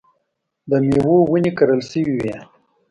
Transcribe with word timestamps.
د 0.69 0.71
مېوو 0.87 1.17
ونې 1.31 1.51
کرل 1.57 1.81
شوې 1.89 2.11
وې. 2.21 2.35